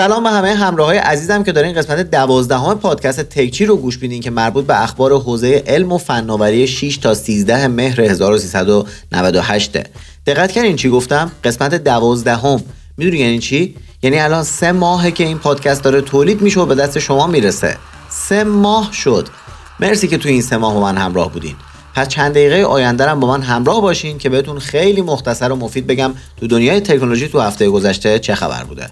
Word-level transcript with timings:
سلام 0.00 0.22
به 0.22 0.30
همه 0.30 0.54
همراه 0.54 0.86
های 0.86 0.98
عزیزم 0.98 1.42
که 1.42 1.52
دارین 1.52 1.72
قسمت 1.72 2.10
دوازدهم 2.10 2.78
پادکست 2.78 3.20
تکچی 3.20 3.66
رو 3.66 3.76
گوش 3.76 4.02
میدین 4.02 4.20
که 4.20 4.30
مربوط 4.30 4.66
به 4.66 4.82
اخبار 4.82 5.12
حوزه 5.12 5.64
علم 5.66 5.92
و 5.92 5.98
فناوری 5.98 6.66
6 6.66 6.96
تا 6.96 7.14
13 7.14 7.68
مهر 7.68 8.00
1398 8.00 9.76
دقت 10.26 10.52
کردین 10.52 10.76
چی 10.76 10.88
گفتم؟ 10.88 11.30
قسمت 11.44 11.74
دوازدهم. 11.74 12.62
می‌دونی 12.96 13.18
یعنی 13.18 13.38
چی؟ 13.38 13.76
یعنی 14.02 14.18
الان 14.18 14.42
سه 14.42 14.72
ماهه 14.72 15.10
که 15.10 15.24
این 15.24 15.38
پادکست 15.38 15.82
داره 15.82 16.00
تولید 16.00 16.42
میشه 16.42 16.60
و 16.60 16.66
به 16.66 16.74
دست 16.74 16.98
شما 16.98 17.26
می‌رسه. 17.26 17.76
سه 18.08 18.44
ماه 18.44 18.92
شد. 18.92 19.28
مرسی 19.80 20.08
که 20.08 20.18
تو 20.18 20.28
این 20.28 20.42
سه 20.42 20.56
ماه 20.56 20.80
من 20.80 20.96
همراه 20.96 21.32
بودین. 21.32 21.54
پس 21.94 22.08
چند 22.08 22.32
دقیقه 22.32 22.62
آینده 22.62 23.14
با 23.14 23.28
من 23.28 23.42
همراه 23.42 23.80
باشین 23.80 24.18
که 24.18 24.28
بهتون 24.28 24.58
خیلی 24.58 25.02
مختصر 25.02 25.52
و 25.52 25.56
مفید 25.56 25.86
بگم 25.86 26.12
تو 26.36 26.46
دنیای 26.46 26.80
تکنولوژی 26.80 27.28
تو 27.28 27.40
هفته 27.40 27.68
گذشته 27.68 28.18
چه 28.18 28.34
خبر 28.34 28.64
بوده. 28.64 28.90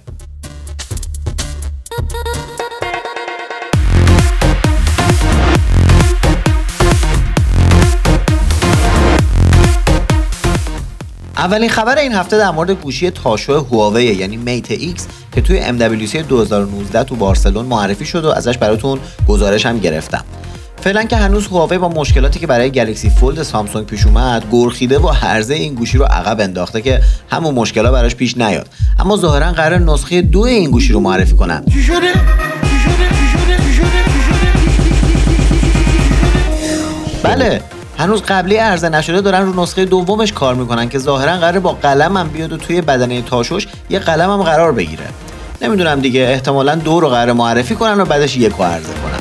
اولین 11.38 11.70
خبر 11.70 11.98
این 11.98 12.12
هفته 12.12 12.38
در 12.38 12.50
مورد 12.50 12.70
گوشی 12.70 13.10
تاشو 13.10 13.52
هواوی 13.52 14.04
یعنی 14.04 14.36
Mate 14.36 14.70
X 14.70 15.06
که 15.32 15.40
توی 15.40 15.60
MWC 15.62 16.16
2019 16.16 17.04
تو 17.04 17.16
بارسلون 17.16 17.66
معرفی 17.66 18.04
شد 18.04 18.24
و 18.24 18.28
ازش 18.28 18.58
براتون 18.58 18.98
گزارش 19.28 19.66
هم 19.66 19.78
گرفتم. 19.78 20.24
فعلا 20.80 21.04
که 21.04 21.16
هنوز 21.16 21.46
هواوی 21.46 21.78
با 21.78 21.88
مشکلاتی 21.88 22.40
که 22.40 22.46
برای 22.46 22.70
Galaxy 22.70 23.10
Fold 23.10 23.42
سامسونگ 23.42 23.86
پیش 23.86 24.06
اومد 24.06 24.44
گرخیده 24.52 24.98
و 24.98 25.08
عرضه 25.08 25.54
این 25.54 25.74
گوشی 25.74 25.98
رو 25.98 26.04
عقب 26.04 26.40
انداخته 26.40 26.80
که 26.80 27.00
همون 27.30 27.54
مشکلا 27.54 27.92
براش 27.92 28.14
پیش 28.14 28.36
نیاد. 28.36 28.68
اما 28.98 29.16
ظاهرا 29.16 29.52
قراره 29.52 29.78
نسخه 29.78 30.22
دو 30.22 30.40
این 30.40 30.70
گوشی 30.70 30.92
رو 30.92 31.00
معرفی 31.00 31.36
کنن. 31.36 31.64
بله. 37.22 37.77
هنوز 37.98 38.22
قبلی 38.22 38.56
عرضه 38.56 38.88
نشده 38.88 39.20
دارن 39.20 39.46
رو 39.46 39.62
نسخه 39.62 39.84
دومش 39.84 40.32
کار 40.32 40.54
می‌کنن 40.54 40.88
که 40.88 40.98
ظاهرا 40.98 41.36
قرار 41.36 41.58
با 41.58 41.72
قلمم 41.72 42.28
بیاد 42.28 42.52
و 42.52 42.56
توی 42.56 42.80
بدنه 42.80 43.22
تاشوش 43.22 43.66
یه 43.90 43.98
قلمم 43.98 44.42
قرار 44.42 44.72
بگیره. 44.72 45.04
نمی‌دونم 45.62 46.00
دیگه 46.00 46.20
احتمالا 46.20 46.74
دو 46.74 47.00
رو 47.00 47.08
قرار 47.08 47.32
معرفی 47.32 47.74
کنن 47.74 48.00
و 48.00 48.04
بعدش 48.04 48.36
یک 48.36 48.52
رو 48.58 48.64
عرضه 48.64 48.92
کنن. 48.92 49.17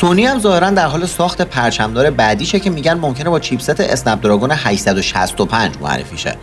سونی 0.00 0.26
هم 0.26 0.40
ظاهرا 0.40 0.70
در 0.70 0.86
حال 0.86 1.06
ساخت 1.06 1.42
پرچمدار 1.42 2.10
بعدیشه 2.10 2.60
که 2.60 2.70
میگن 2.70 2.94
ممکنه 2.94 3.30
با 3.30 3.40
چیپست 3.40 3.80
اسنپ 3.80 4.22
دراگون 4.22 4.50
865 4.50 5.74
معرفی 5.80 6.18
شه 6.18 6.36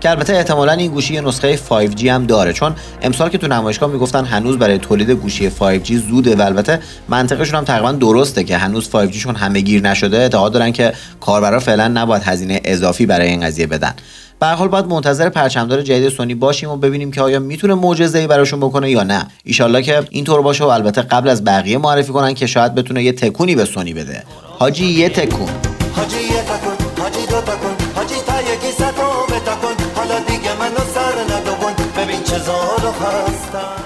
که 0.00 0.10
البته 0.10 0.32
احتمالا 0.32 0.72
این 0.72 0.90
گوشی 0.90 1.14
یه 1.14 1.20
نسخه 1.20 1.56
5G 1.56 2.04
هم 2.04 2.26
داره 2.26 2.52
چون 2.52 2.74
امسال 3.02 3.28
که 3.28 3.38
تو 3.38 3.46
نمایشگاه 3.46 3.90
می‌گفتن 3.90 4.24
هنوز 4.24 4.58
برای 4.58 4.78
تولید 4.78 5.10
گوشی 5.10 5.50
5G 5.50 5.92
زوده 5.92 6.36
و 6.36 6.42
البته 6.42 6.80
منطقشون 7.08 7.54
هم 7.54 7.64
تقریبا 7.64 7.92
درسته 7.92 8.44
که 8.44 8.56
هنوز 8.56 8.90
5G 8.90 9.16
شون 9.16 9.36
همه 9.36 9.60
گیر 9.60 9.82
نشده 9.82 10.16
اعتقاد 10.16 10.52
دارن 10.52 10.72
که 10.72 10.92
کاربرا 11.20 11.60
فعلا 11.60 11.88
نباید 11.88 12.22
هزینه 12.22 12.60
اضافی 12.64 13.06
برای 13.06 13.28
این 13.28 13.40
قضیه 13.40 13.66
بدن. 13.66 13.94
به 14.40 14.46
حال 14.46 14.68
باید 14.68 14.86
منتظر 14.86 15.28
پرچمدار 15.28 15.82
جدید 15.82 16.08
سونی 16.08 16.34
باشیم 16.34 16.70
و 16.70 16.76
ببینیم 16.76 17.10
که 17.10 17.22
آیا 17.22 17.38
می‌تونه 17.38 17.74
معجزه‌ای 17.74 18.26
براشون 18.26 18.60
بکنه 18.60 18.90
یا 18.90 19.02
نه. 19.02 19.26
ایشالله 19.44 19.82
که 19.82 20.02
اینطور 20.10 20.42
باشه 20.42 20.64
و 20.64 20.66
البته 20.66 21.02
قبل 21.02 21.28
از 21.28 21.44
بقیه 21.44 21.78
معرفی 21.78 22.12
کنن 22.12 22.34
که 22.34 22.46
شاید 22.46 22.74
بتونه 22.74 23.02
یه 23.02 23.12
تکونی 23.12 23.56
به 23.56 23.64
سونی 23.64 23.94
بده. 23.94 24.24
حاجی 24.58 24.86
یه 24.86 25.08
تکون. 25.08 25.48
حاجی 25.96 26.16
یه 26.16 26.42
تکون 26.42 27.02
حاجی 27.02 27.26
دو 27.26 27.40
تکون 27.40 27.74
حاجی 27.94 28.14
تا 28.26 28.40
یکی 28.40 28.72
ستو 28.72 29.34
بتکون 29.34 29.86
حالا 29.94 30.18
دیگه 30.20 30.50
منو 30.60 30.84
سر 30.94 31.34
ندون 31.34 31.74
ببین 31.96 32.22
چه 32.22 32.38
زارو 32.38 32.92
هستم 32.92 33.82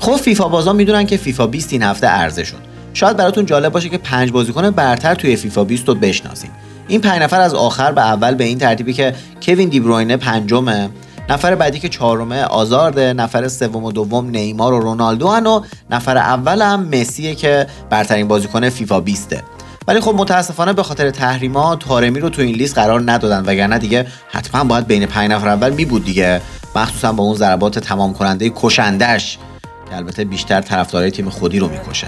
خب 0.00 0.16
فیفا 0.16 0.48
بازا 0.48 0.72
می‌دونن 0.72 1.06
که 1.06 1.16
فیفا 1.16 1.46
20 1.46 1.72
این 1.72 1.82
هفته 1.82 2.06
عرضه 2.06 2.44
شد. 2.44 2.67
شاید 2.94 3.16
براتون 3.16 3.46
جالب 3.46 3.72
باشه 3.72 3.88
که 3.88 3.98
پنج 3.98 4.32
بازیکن 4.32 4.70
برتر 4.70 5.14
توی 5.14 5.36
فیفا 5.36 5.64
20 5.64 5.88
رو 5.88 5.94
بشناسیم. 5.94 6.50
این 6.88 7.00
پنج 7.00 7.22
نفر 7.22 7.40
از 7.40 7.54
آخر 7.54 7.92
به 7.92 8.00
اول 8.00 8.34
به 8.34 8.44
این 8.44 8.58
ترتیبی 8.58 8.92
که 8.92 9.14
کوین 9.42 9.68
دیبروینه 9.68 10.16
پنجمه 10.16 10.88
نفر 11.28 11.54
بعدی 11.54 11.78
که 11.78 11.88
چهارمه 11.88 12.42
آزارده 12.42 13.12
نفر 13.12 13.48
سوم 13.48 13.84
و 13.84 13.92
دوم 13.92 14.30
نیمار 14.30 14.72
و 14.72 14.80
رونالدو 14.80 15.28
هن 15.28 15.46
و 15.46 15.60
نفر 15.90 16.16
اول 16.16 16.62
هم 16.62 16.88
مسیه 16.88 17.34
که 17.34 17.66
برترین 17.90 18.28
بازیکن 18.28 18.70
فیفا 18.70 19.00
20 19.00 19.36
ولی 19.88 20.00
خب 20.00 20.14
متاسفانه 20.14 20.72
به 20.72 20.82
خاطر 20.82 21.10
تحریما 21.10 21.76
تارمی 21.76 22.20
رو 22.20 22.28
تو 22.28 22.42
این 22.42 22.54
لیست 22.54 22.74
قرار 22.74 23.10
ندادن 23.10 23.44
وگرنه 23.46 23.78
دیگه 23.78 24.06
حتما 24.28 24.64
باید 24.64 24.86
بین 24.86 25.06
پنج 25.06 25.30
نفر 25.30 25.48
اول 25.48 25.70
می 25.70 25.84
بود 25.84 26.04
دیگه. 26.04 26.40
مخصوصا 26.76 27.12
با 27.12 27.24
اون 27.24 27.34
ضربات 27.34 27.78
تمام 27.78 28.12
کننده 28.12 28.52
کشندش 28.56 29.38
که 29.90 29.96
البته 29.96 30.24
بیشتر 30.24 30.60
طرفدارای 30.60 31.10
تیم 31.10 31.30
خودی 31.30 31.58
رو 31.58 31.68
می‌کشه. 31.68 32.06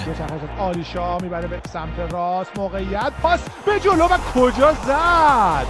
آلیشا 0.59 1.19
می‌بره 1.19 1.49
به 1.49 1.61
سمت 1.73 2.13
راست 2.13 2.51
موقعیت 2.57 3.13
پاس 3.23 3.41
به 3.67 3.81
جلو 3.81 4.05
و 4.05 4.19
کجا 4.35 4.73
زد؟ 4.87 5.67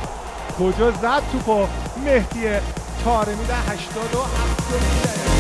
کجا 0.59 0.91
زد 0.91 1.23
توپو 1.33 1.67
مهدی 2.05 2.41
تارمی 3.05 3.45
در 3.45 3.73
87 3.73 5.40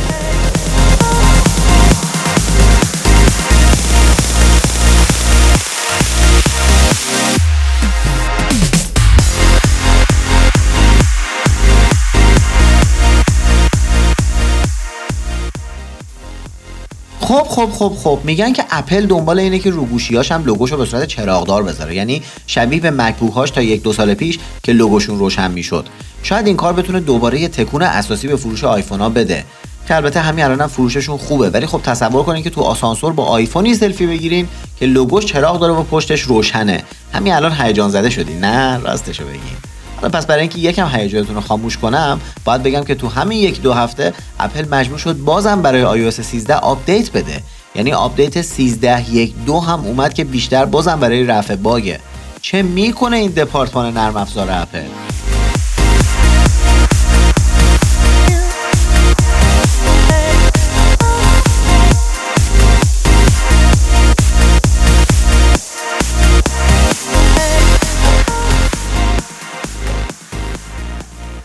خب 17.50 17.70
خب 17.72 17.92
خب 17.98 18.18
میگن 18.24 18.52
که 18.52 18.64
اپل 18.70 19.06
دنبال 19.06 19.38
اینه 19.38 19.58
که 19.58 19.70
رو 19.70 19.84
گوشیاش 19.84 20.32
هم 20.32 20.44
لوگوشو 20.44 20.76
به 20.76 20.84
صورت 20.84 21.08
چراغدار 21.08 21.62
بذاره. 21.62 21.94
یعنی 21.94 22.22
شبیه 22.46 22.80
به 22.80 22.90
مکبوک 22.90 23.52
تا 23.52 23.62
یک 23.62 23.82
دو 23.82 23.92
سال 23.92 24.14
پیش 24.14 24.38
که 24.62 24.72
لوگوشون 24.72 25.18
روشن 25.18 25.50
می‌شد. 25.50 25.86
شاید 26.22 26.46
این 26.46 26.56
کار 26.56 26.72
بتونه 26.72 27.00
دوباره 27.00 27.40
یه 27.40 27.48
تکون 27.48 27.82
اساسی 27.82 28.28
به 28.28 28.36
فروش 28.36 28.64
آیفون 28.64 29.00
ها 29.00 29.08
بده. 29.08 29.44
که 29.88 29.96
البته 29.96 30.20
همین 30.20 30.44
الان 30.44 30.66
فروششون 30.66 31.16
خوبه. 31.16 31.50
ولی 31.50 31.66
خب 31.66 31.80
تصور 31.82 32.22
کنین 32.22 32.42
که 32.42 32.50
تو 32.50 32.60
آسانسور 32.60 33.12
با 33.12 33.24
آیفونی 33.24 33.74
سلفی 33.74 34.06
بگیرین 34.06 34.48
که 34.78 34.86
لوگوش 34.86 35.24
چراغ 35.24 35.60
داره 35.60 35.72
و 35.72 35.82
پشتش 35.82 36.20
روشنه. 36.20 36.82
همین 37.12 37.32
الان 37.32 37.52
هیجان 37.52 37.90
زده 37.90 38.10
شدی 38.10 38.34
نه 38.34 38.78
راستشو 38.78 39.24
بگین. 39.24 39.69
پس 40.08 40.26
برای 40.26 40.40
اینکه 40.40 40.58
یکم 40.58 40.88
هیجانتون 40.92 41.34
رو 41.34 41.40
خاموش 41.40 41.78
کنم 41.78 42.20
باید 42.44 42.62
بگم 42.62 42.84
که 42.84 42.94
تو 42.94 43.08
همین 43.08 43.38
یک 43.38 43.62
دو 43.62 43.72
هفته 43.72 44.12
اپل 44.40 44.68
مجبور 44.68 44.98
شد 44.98 45.16
بازم 45.16 45.62
برای 45.62 46.10
iOS 46.10 46.14
13 46.14 46.54
آپدیت 46.54 47.12
بده. 47.12 47.42
یعنی 47.74 47.92
آپدیت 47.92 48.42
13 48.42 49.14
یک 49.14 49.34
دو 49.46 49.60
هم 49.60 49.80
اومد 49.80 50.14
که 50.14 50.24
بیشتر 50.24 50.64
بازم 50.64 51.00
برای 51.00 51.24
رفع 51.24 51.56
باگه 51.56 52.00
چه 52.42 52.62
می‌کنه 52.62 53.16
این 53.16 53.30
دپارتمان 53.30 53.96
نرم 53.96 54.16
افزار 54.16 54.48
اپل؟ 54.50 54.86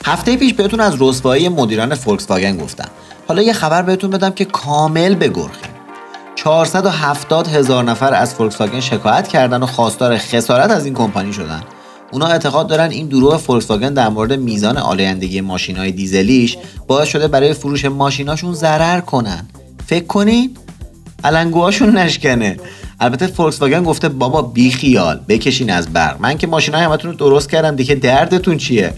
هفته 0.07 0.37
پیش 0.37 0.53
بهتون 0.53 0.79
از 0.79 0.95
رسوایی 0.99 1.49
مدیران 1.49 1.95
فولکس 1.95 2.29
واگن 2.29 2.57
گفتم. 2.57 2.89
حالا 3.27 3.41
یه 3.41 3.53
خبر 3.53 3.81
بهتون 3.81 4.09
بدم 4.09 4.29
که 4.29 4.45
کامل 4.45 5.15
بگرخیم 5.15 5.71
470 6.35 7.47
هزار 7.47 7.83
نفر 7.83 8.13
از 8.13 8.35
فولکس 8.35 8.61
واگن 8.61 8.79
شکایت 8.79 9.27
کردن 9.27 9.63
و 9.63 9.65
خواستار 9.65 10.17
خسارت 10.17 10.71
از 10.71 10.85
این 10.85 10.93
کمپانی 10.93 11.33
شدن. 11.33 11.63
اونا 12.11 12.25
اعتقاد 12.25 12.67
دارن 12.67 12.89
این 12.89 13.07
دروغ 13.07 13.37
فولکس 13.37 13.69
واگن 13.71 13.93
در 13.93 14.09
مورد 14.09 14.33
میزان 14.33 14.77
آلایندگی 14.77 15.41
ماشین 15.41 15.77
های 15.77 15.91
دیزلیش 15.91 16.57
باعث 16.87 17.07
شده 17.07 17.27
برای 17.27 17.53
فروش 17.53 17.85
ماشیناشون 17.85 18.53
ضرر 18.53 18.99
کنن. 18.99 19.47
فکر 19.87 20.05
کنین؟ 20.05 20.57
النگوهاشون 21.23 21.97
نشکنه. 21.97 22.57
البته 22.99 23.27
فولکس 23.27 23.61
واگن 23.61 23.83
گفته 23.83 24.09
بابا 24.09 24.41
بی 24.41 24.71
خیال 24.71 25.19
بکشین 25.29 25.71
از 25.71 25.93
برق. 25.93 26.17
من 26.19 26.37
که 26.37 26.47
ماشین 26.47 26.75
های 26.75 26.83
همتون 26.83 27.11
رو 27.11 27.17
درست 27.17 27.49
کردم 27.49 27.75
دیگه 27.75 27.95
دردتون 27.95 28.57
چیه؟ 28.57 28.93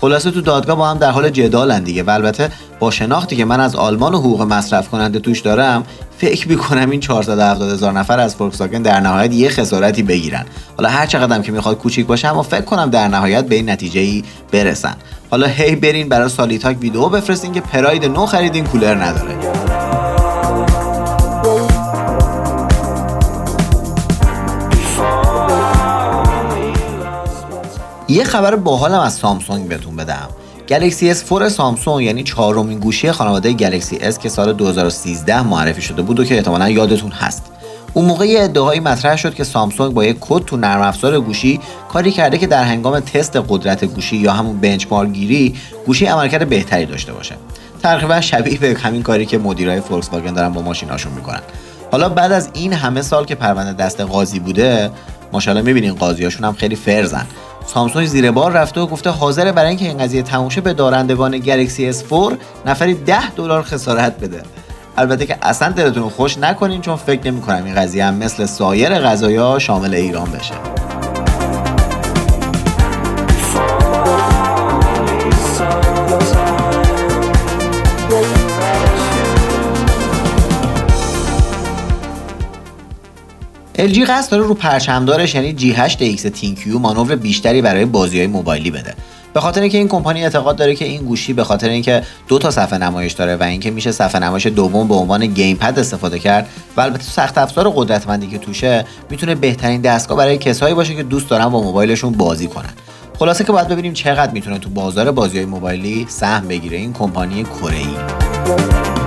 خلاصه 0.00 0.30
تو 0.30 0.40
دادگاه 0.40 0.76
با 0.76 0.88
هم 0.88 0.98
در 0.98 1.10
حال 1.10 1.30
جدالن 1.30 1.82
دیگه 1.82 2.02
و 2.02 2.10
البته 2.10 2.50
با 2.78 2.90
شناختی 2.90 3.36
که 3.36 3.44
من 3.44 3.60
از 3.60 3.76
آلمان 3.76 4.14
و 4.14 4.18
حقوق 4.18 4.42
مصرف 4.42 4.88
کننده 4.88 5.18
توش 5.18 5.40
دارم 5.40 5.84
فکر 6.18 6.48
می‌کنم 6.48 6.90
این 6.90 7.00
470 7.00 7.72
هزار 7.72 7.92
نفر 7.92 8.20
از 8.20 8.34
فولکس 8.34 8.62
در 8.62 9.00
نهایت 9.00 9.32
یه 9.32 9.48
خسارتی 9.48 10.02
بگیرن. 10.02 10.44
حالا 10.76 10.88
هر 10.88 11.06
چقدرم 11.06 11.42
که 11.42 11.52
می‌خواد 11.52 11.78
کوچیک 11.78 12.06
باشه 12.06 12.28
اما 12.28 12.42
فکر 12.42 12.60
کنم 12.60 12.90
در 12.90 13.08
نهایت 13.08 13.44
به 13.44 13.54
این 13.54 13.70
نتیجه 13.70 14.00
ای 14.00 14.24
برسن. 14.52 14.96
حالا 15.30 15.46
هی 15.46 15.76
برین 15.76 16.08
برای 16.08 16.28
سالیتاک 16.28 16.76
ویدیو 16.80 17.08
بفرستین 17.08 17.52
که 17.52 17.60
پراید 17.60 18.04
نو 18.04 18.26
خریدین 18.26 18.64
کولر 18.64 18.94
نداره. 18.94 19.67
یه 28.10 28.24
خبر 28.24 28.56
باحالم 28.56 29.00
از 29.00 29.14
سامسونگ 29.14 29.68
بهتون 29.68 29.96
بدم. 29.96 30.28
Galaxy 30.68 31.14
S4 31.14 31.48
سامسونگ 31.48 32.06
یعنی 32.06 32.22
چهارمین 32.22 32.78
گوشی 32.78 33.12
خانواده 33.12 33.52
Galaxy 33.52 33.98
S 34.12 34.18
که 34.18 34.28
سال 34.28 34.52
2013 34.52 35.42
معرفی 35.42 35.82
شده 35.82 36.02
بود 36.02 36.20
و 36.20 36.24
که 36.24 36.34
احتمالا 36.36 36.68
یادتون 36.68 37.10
هست. 37.10 37.42
اون 37.94 38.04
موقع 38.04 38.26
یه 38.26 38.42
ادعایی 38.42 38.80
مطرح 38.80 39.16
شد 39.16 39.34
که 39.34 39.44
سامسونگ 39.44 39.94
با 39.94 40.04
یک 40.04 40.16
کد 40.20 40.44
تو 40.44 40.56
نرم 40.56 40.80
افزار 40.80 41.20
گوشی 41.20 41.60
کاری 41.88 42.10
کرده 42.10 42.38
که 42.38 42.46
در 42.46 42.64
هنگام 42.64 43.00
تست 43.00 43.36
قدرت 43.48 43.84
گوشی 43.84 44.16
یا 44.16 44.32
همون 44.32 44.60
benchmark 44.60 45.10
گیری 45.10 45.54
گوشی 45.86 46.06
عملکرد 46.06 46.48
بهتری 46.48 46.86
داشته 46.86 47.12
باشه. 47.12 47.34
تقریبا 47.82 48.20
شبیه 48.20 48.58
به 48.58 48.76
همین 48.82 49.02
کاری 49.02 49.26
که 49.26 49.38
مدیرای 49.38 49.80
فولکس 49.80 50.08
واگن 50.12 50.32
دارن 50.32 50.52
با 50.52 50.62
ماشیناشون 50.62 51.12
می‌کنن. 51.12 51.40
حالا 51.92 52.08
بعد 52.08 52.32
از 52.32 52.50
این 52.54 52.72
همه 52.72 53.02
سال 53.02 53.24
که 53.24 53.34
پرونده 53.34 53.72
دست 53.84 54.00
قاضی 54.00 54.38
بوده 54.38 54.90
ماشاءالله 55.32 55.66
می‌بینین 55.66 55.94
قاضیاشون 55.94 56.44
هم 56.44 56.52
خیلی 56.52 56.76
فرزن. 56.76 57.26
سامسونگ 57.66 58.06
زیر 58.06 58.30
بار 58.30 58.52
رفته 58.52 58.80
و 58.80 58.86
گفته 58.86 59.10
حاضره 59.10 59.52
برای 59.52 59.68
اینکه 59.68 59.84
این 59.84 59.98
قضیه 59.98 60.22
تموم 60.22 60.48
به 60.48 60.72
دارندگان 60.72 61.38
گلکسی 61.38 61.92
S4 61.92 62.34
نفری 62.66 62.94
10 62.94 63.30
دلار 63.30 63.62
خسارت 63.62 64.20
بده. 64.20 64.42
البته 64.96 65.26
که 65.26 65.38
اصلا 65.42 65.72
دلتون 65.72 66.08
خوش 66.08 66.38
نکنین 66.38 66.80
چون 66.80 66.96
فکر 66.96 67.30
نمی 67.30 67.40
کنم 67.40 67.64
این 67.64 67.74
قضیه 67.74 68.04
هم 68.04 68.14
مثل 68.14 68.46
سایر 68.46 68.98
غذایا 68.98 69.58
شامل 69.58 69.94
ایران 69.94 70.30
بشه. 70.30 70.87
LG 83.78 83.98
قصد 83.98 84.30
داره 84.30 84.42
رو 84.42 84.54
پرچمدارش 84.54 85.34
یعنی 85.34 85.56
G8X 85.58 86.20
ThinQ 86.20 86.78
مانور 86.78 87.16
بیشتری 87.16 87.62
برای 87.62 87.84
بازی 87.84 88.18
های 88.18 88.26
موبایلی 88.26 88.70
بده. 88.70 88.94
به 89.34 89.40
خاطر 89.40 89.60
اینکه 89.60 89.78
این 89.78 89.88
کمپانی 89.88 90.24
اعتقاد 90.24 90.56
داره 90.56 90.74
که 90.74 90.84
این 90.84 91.02
گوشی 91.02 91.32
به 91.32 91.44
خاطر 91.44 91.68
اینکه 91.68 92.02
دو 92.28 92.38
تا 92.38 92.50
صفحه 92.50 92.78
نمایش 92.78 93.12
داره 93.12 93.36
و 93.36 93.42
اینکه 93.42 93.70
میشه 93.70 93.92
صفحه 93.92 94.20
نمایش 94.20 94.46
دوم 94.46 94.88
به 94.88 94.94
عنوان 94.94 95.26
gamepad 95.26 95.78
استفاده 95.78 96.18
کرد 96.18 96.48
و 96.76 96.80
البته 96.80 97.02
سخت 97.02 97.38
افزار 97.38 97.72
قدرتمندی 97.76 98.26
که 98.26 98.38
توشه 98.38 98.84
می‌تونه 99.10 99.34
بهترین 99.34 99.80
دستگاه 99.80 100.18
برای 100.18 100.38
کسایی 100.38 100.74
باشه 100.74 100.94
که 100.94 101.02
دوست 101.02 101.28
دارن 101.28 101.48
با 101.48 101.62
موبایلشون 101.62 102.12
بازی 102.12 102.46
کنن. 102.46 102.72
خلاصه 103.18 103.44
که 103.44 103.52
باید 103.52 103.68
ببینیم 103.68 103.92
چقدر 103.92 104.32
می‌تونه 104.32 104.58
تو 104.58 104.70
بازار 104.70 105.10
بازی 105.10 105.36
های 105.36 105.46
موبایلی 105.46 106.06
سهم 106.08 106.48
بگیره 106.48 106.76
این 106.76 106.92
کمپانی 106.92 107.44
کره 107.44 107.76
ای 107.76 108.97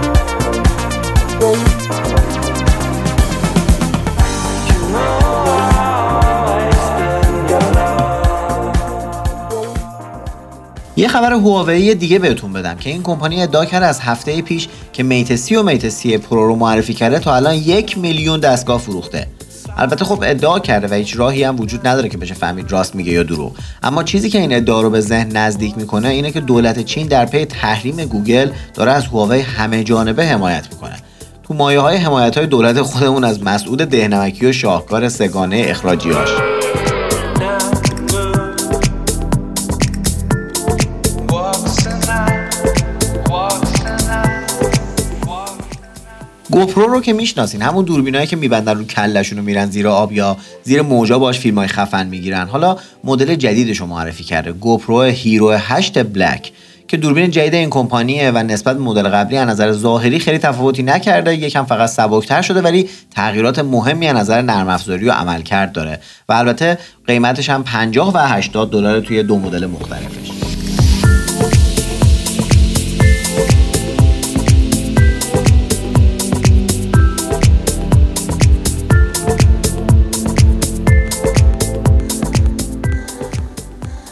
یه 11.02 11.08
خبر 11.08 11.34
هواوی 11.34 11.96
دیگه 11.96 12.20
بهتون 12.20 12.54
بدم 12.54 12.76
که 12.76 12.90
این 12.90 13.04
کمپانی 13.04 13.42
ادعا 13.42 13.66
کرده 13.66 13.86
از 13.86 14.00
هفته 14.00 14.42
پیش 14.42 14.68
که 14.94 15.04
Mate 15.04 15.36
سی 15.36 15.56
و 15.56 15.64
Mate 15.64 16.18
Pro 16.18 16.48
رو 16.48 16.56
معرفی 16.56 16.94
کرده 16.94 17.20
تا 17.20 17.36
الان 17.36 17.56
یک 17.56 17.98
میلیون 17.98 18.40
دستگاه 18.40 18.80
فروخته. 18.80 19.28
البته 19.78 20.06
خب 20.06 20.24
ادعا 20.24 20.60
کرده 20.60 20.88
و 20.88 20.94
هیچ 20.94 21.18
راهی 21.18 21.44
هم 21.44 21.60
وجود 21.60 21.88
نداره 21.88 22.10
که 22.10 22.18
بشه 22.18 22.34
فهمید 22.34 22.72
راست 22.72 22.96
میگه 22.96 23.12
یا 23.12 23.24
دروغ. 23.24 23.52
اما 23.84 24.04
چیزی 24.04 24.30
که 24.30 24.40
این 24.40 24.56
ادعا 24.56 24.82
رو 24.82 24.90
به 24.90 25.02
ذهن 25.02 25.38
نزدیک 25.38 25.78
می‌کنه 25.78 26.08
اینه 26.08 26.32
که 26.32 26.40
دولت 26.40 26.80
چین 26.86 27.08
در 27.08 27.26
پی 27.26 27.46
تحریم 27.46 28.06
گوگل 28.06 28.50
داره 28.74 28.92
از 28.92 29.06
هواوی 29.06 29.40
همه 29.40 29.84
جانبه 29.84 30.26
حمایت 30.26 30.68
می‌کنه. 30.72 30.96
تو 31.44 31.54
مایه 31.54 31.80
های 31.80 31.98
حمایت 31.98 32.38
های 32.38 32.48
دولت 32.48 32.82
خودمون 32.82 33.24
از 33.24 33.44
مسعود 33.44 33.80
دهنمکی 33.80 34.46
و 34.46 34.52
شاهکار 34.52 35.10
سگانه 35.10 35.66
اخراجیاش 35.68 36.30
GoPro 46.52 46.88
رو 46.88 47.02
که 47.02 47.14
می‌شناسین 47.14 47.62
همون 47.62 47.86
دوربینایی 47.86 48.28
که 48.28 48.36
میبندن 48.36 48.78
رو 48.78 48.84
کلشون 48.84 49.38
رو 49.38 49.44
میرن 49.44 49.70
زیر 49.70 49.88
آب 49.88 50.12
یا 50.12 50.38
زیر 50.64 50.82
موجا 50.82 51.20
باش 51.20 51.40
فیلم 51.40 51.58
های 51.58 51.68
خفن 51.68 52.08
می‌گیرن. 52.08 52.48
حالا 52.48 52.78
مدل 53.04 53.36
جدیدش 53.36 53.78
رو 53.78 53.86
معرفی 53.86 54.24
کرده 54.24 54.52
GoPro 54.52 55.02
Hero 55.02 55.52
8 55.52 56.04
Black 56.04 56.52
که 56.88 56.98
دوربین 56.98 57.32
جدید 57.32 57.54
این 57.54 57.70
کمپانیه 57.70 58.32
و 58.32 58.38
نسبت 58.38 58.78
به 58.78 58.84
مدل 58.84 59.10
قبلی 59.10 59.38
از 59.38 59.48
نظر 59.48 59.72
ظاهری 59.72 60.20
خیلی 60.20 60.38
تفاوتی 60.38 60.84
نکرده. 60.84 61.36
یکم 61.36 61.66
فقط 61.66 61.90
سبکتر 61.90 62.42
شده 62.42 62.62
ولی 62.62 62.90
تغییرات 63.16 63.60
مهمی 63.60 64.08
از 64.08 64.16
نظر 64.16 64.42
نرم 64.42 64.68
افزاری 64.68 65.10
و 65.10 65.12
عملکرد 65.12 65.72
داره. 65.72 66.00
و 66.30 66.34
البته 66.34 66.78
قیمتش 67.08 67.50
هم 67.50 67.64
50 67.64 68.12
و 68.14 68.18
80 68.18 68.72
دلار 68.72 69.00
توی 69.00 69.24
دو 69.24 69.40
مدل 69.40 69.66
مختلفش. 69.66 70.51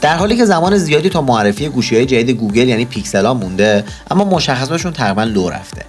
در 0.10 0.18
حالی 0.18 0.38
که 0.38 0.46
زمان 0.46 0.78
زیادی 0.78 1.10
تا 1.10 1.22
معرفی 1.22 1.70
گوشی 1.70 1.96
های 1.96 2.06
جدید 2.06 2.38
گوگل 2.38 2.68
یعنی 2.68 2.86
پیکسل 2.86 3.26
ها 3.26 3.34
مونده 3.34 3.84
اما 4.12 4.26
مشخصاتشون 4.26 4.94
تقریبا 4.94 5.24
لو 5.24 5.50
رفته. 5.50 5.82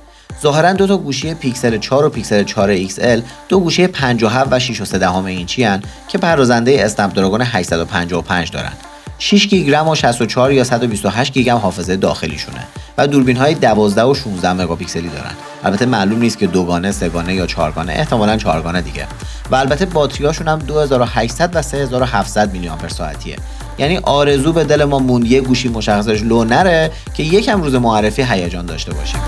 ظاهرا 0.43 0.73
دو 0.73 0.87
تا 0.87 0.97
گوشی 0.97 1.35
پیکسل 1.35 1.79
4 1.79 2.05
و 2.05 2.09
پیکسل 2.09 2.45
4 2.45 2.87
XL 2.87 3.23
دو 3.49 3.61
گوشی 3.61 3.87
57 3.87 4.49
و 4.53 4.59
6 4.59 4.81
و 4.81 4.85
3 4.85 5.17
اینچی 5.27 5.65
هن 5.65 5.83
که 6.09 6.19
پردازنده 6.19 6.85
Snapdragon 6.85 7.41
855 7.41 8.51
دارن. 8.51 8.73
6 9.19 9.47
گیگ 9.47 9.71
رم 9.71 9.89
و 9.89 9.95
64 9.95 10.53
یا 10.53 10.65
128 10.65 11.33
گیگ 11.33 11.49
هم 11.49 11.57
حافظه 11.57 11.97
داخلیشونه. 11.97 12.67
و 13.01 13.07
دوربین 13.07 13.37
های 13.37 13.55
12 13.55 14.03
و 14.03 14.15
16 14.15 14.53
مگاپیکسلی 14.53 15.09
دارن. 15.09 15.33
البته 15.65 15.87
معلوم 15.87 16.19
نیست 16.19 16.39
که 16.39 16.47
دوگانه 16.47 16.93
سگانه 16.93 17.35
یا 17.35 17.47
چهارگانه 17.47 17.93
احتمالا 17.93 18.37
چهارگانه 18.37 18.81
دیگه. 18.81 19.07
و 19.51 19.55
البته 19.55 19.87
باتریاشون 19.87 20.49
هم 20.49 20.59
2800 20.59 21.51
و 21.57 21.63
3700 21.63 22.53
میلی 22.53 22.69
آمپر 22.69 22.89
ساعتیه 22.89 23.37
یعنی 23.79 23.99
آرزو 23.99 24.53
به 24.53 24.65
دل 24.65 24.85
ما 24.85 24.99
موند 24.99 25.27
یه 25.27 25.41
گوشی 25.41 25.69
مشخصش 25.69 26.23
لو 26.23 26.45
نره 26.45 26.91
که 27.15 27.23
یکم 27.23 27.63
روز 27.63 27.75
معرفی 27.75 28.23
هیجان 28.23 28.67
داشته 28.67 28.93
باشیم. 28.93 29.21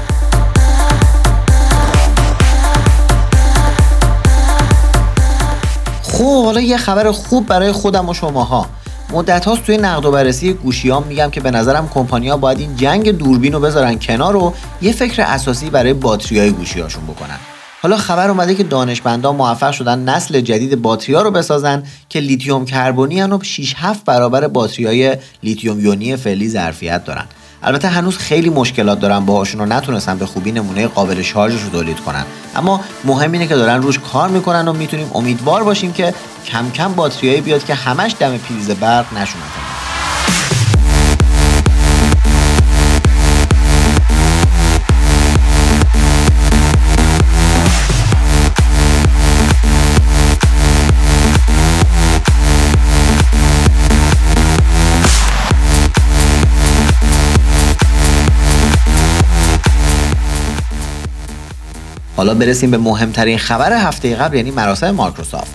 خب 6.03 6.45
حالا 6.45 6.61
یه 6.61 6.77
خبر 6.77 7.11
خوب 7.11 7.47
برای 7.47 7.73
خودم 7.73 8.09
و 8.09 8.15
شماها. 8.15 8.67
مدت 9.13 9.45
هاست 9.45 9.65
توی 9.65 9.77
نقد 9.77 10.05
و 10.05 10.11
بررسی 10.11 10.53
گوشیام 10.53 11.07
میگم 11.07 11.31
که 11.31 11.41
به 11.41 11.51
نظرم 11.51 11.89
کمپانیا 11.89 12.37
باید 12.37 12.59
این 12.59 12.77
جنگ 12.77 13.11
دوربین 13.11 13.53
رو 13.53 13.61
بذارن 13.61 13.99
کنار 13.99 14.37
و 14.37 14.55
یه 14.83 14.93
فکر 14.93 15.23
اساسی 15.23 15.71
برای 15.71 15.93
باتری 15.93 16.39
های 16.39 16.51
گوشیهاشون 16.51 17.05
بکنن. 17.05 17.39
حالا 17.83 17.97
خبر 17.97 18.31
اومده 18.31 18.55
که 18.55 18.63
دانشمندان 18.63 19.37
موفق 19.37 19.73
شدن 19.73 19.99
نسل 19.99 20.41
جدید 20.41 20.83
باتری 20.83 21.15
ها 21.15 21.23
رو 21.23 21.31
بسازن 21.31 21.83
که 22.09 22.21
لیتیوم 22.21 22.65
کربنی 22.65 23.23
و 23.23 23.43
6 23.43 23.75
7 23.77 24.05
برابر 24.05 24.49
باتری 24.49 24.87
های 24.87 25.17
لیتیوم 25.43 25.81
یونی 25.81 26.17
فعلی 26.17 26.49
ظرفیت 26.49 27.05
دارن. 27.05 27.25
البته 27.65 27.89
هنوز 27.89 28.19
خیلی 28.19 28.51
مشکلات 28.51 29.01
دارن 29.01 29.27
باهاشون 29.27 29.61
و 29.61 29.67
نتونستن 29.67 30.19
به 30.19 30.27
خوبی 30.27 30.53
نمونه 30.53 30.87
قابل 30.87 31.23
شارژش 31.23 31.63
رو 31.63 31.71
تولید 31.71 32.01
کنن. 32.01 32.25
اما 32.57 32.81
مهم 33.05 33.33
اینه 33.33 33.47
که 33.47 33.55
دارن 33.55 33.83
روش 33.83 33.99
کار 33.99 34.29
می‌کنن 34.29 34.69
و 34.69 34.73
می‌تونیم 34.73 35.11
امیدوار 35.15 35.65
باشیم 35.65 35.93
که 35.93 36.15
کم 36.47 36.71
کم 36.71 36.93
باتریایی 36.93 37.41
بیاد 37.41 37.65
که 37.65 37.75
همش 37.75 38.15
دم 38.21 38.39
پریز 38.39 38.71
برق 38.71 39.13
نشونه 39.13 39.72
حالا 62.23 62.35
برسیم 62.35 62.71
به 62.71 62.79
مهمترین 62.79 63.39
خبر 63.39 63.73
هفته 63.73 64.17
قبل 64.17 64.37
یعنی 64.37 64.51
مراسم 64.51 64.91
مایکروسافت. 64.91 65.51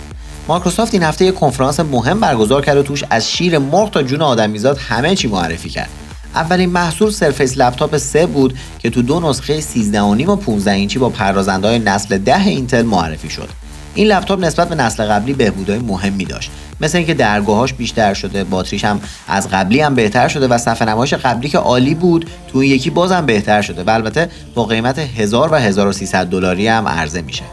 مایکروسافت 0.48 0.94
این 0.94 1.04
هفته 1.04 1.26
یک 1.26 1.36
کنفرانس 1.36 1.80
مهم 1.80 2.20
برگزار 2.20 2.66
کرد 2.66 2.78
و 2.78 2.84
توش 2.84 3.04
از 3.10 3.32
شیر 3.32 3.58
مرغ 3.58 3.92
تا 3.92 4.04
جون 4.04 4.22
آدمیزاد 4.22 4.78
همه 4.78 5.16
چی 5.16 5.28
معرفی 5.28 5.70
کرد. 5.70 5.90
اولین 6.36 6.70
محصول 6.70 7.12
Surface 7.12 7.58
Laptop 7.58 7.98
3 7.98 8.26
بود 8.26 8.58
که 8.80 8.90
تو 8.90 9.02
دو 9.02 9.20
نسخه 9.20 9.62
13 9.62 10.02
و 10.02 10.36
15 10.36 10.72
اینچی 10.72 11.00
با 11.00 11.10
پردازنده 11.10 11.80
نسل 11.80 12.18
10 12.18 12.48
اینتل 12.48 12.82
معرفی 12.82 13.30
شد. 13.30 13.50
این 13.98 14.08
لپتاپ 14.08 14.44
نسبت 14.44 14.70
به 14.70 14.76
نسل 14.76 15.06
قبلی 15.06 15.34
بهبودهای 15.34 15.80
مهمی 15.80 16.26
داشت. 16.26 16.52
مثل 16.82 16.98
اینکه 16.98 17.14
درگاهاش 17.14 17.74
بیشتر 17.74 18.14
شده 18.14 18.44
باتریش 18.44 18.86
هم 18.86 19.02
از 19.28 19.50
قبلی 19.50 19.82
هم 19.82 19.96
بهتر 19.96 20.28
شده 20.28 20.48
و 20.48 20.58
صفحه 20.58 20.88
نمایش 20.88 21.14
قبلی 21.14 21.50
که 21.50 21.58
عالی 21.58 21.96
بود 21.96 22.30
تو 22.48 22.60
این 22.60 22.72
یکی 22.72 22.90
بازم 22.90 23.26
بهتر 23.26 23.62
شده 23.62 23.84
و 23.84 23.90
البته 23.90 24.30
با 24.56 24.66
قیمت 24.66 25.00
1000 25.00 25.54
و 25.54 25.56
1300 25.56 26.26
دلاری 26.26 26.68
هم 26.68 26.88
عرضه 26.88 27.22
میشه. 27.22 27.44